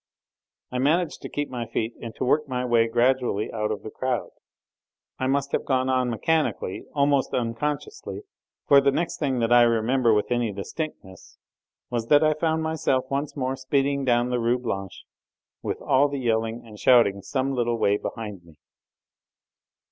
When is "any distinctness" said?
10.31-11.37